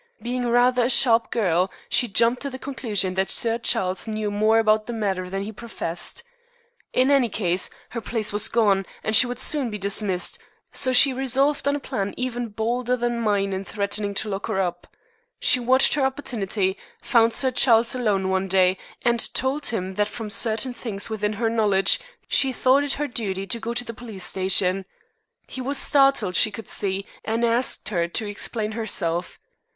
[0.19, 4.57] Being rather a sharp girl, she jumped to the conclusion that Sir Charles knew more
[4.57, 6.23] about the matter than he professed.
[6.91, 10.39] In any case, her place was gone, and she would soon be dismissed,
[10.71, 14.59] so she resolved on a plan even bolder than mine in threatening to lock her
[14.59, 14.87] up.
[15.39, 20.31] She watched her opportunity, found Sir Charles alone one day, and told him that from
[20.31, 24.23] certain things within her knowledge, she thought it her duty to go to the police
[24.23, 24.85] station.
[25.47, 29.37] He was startled, she could see, and asked her to explain herself.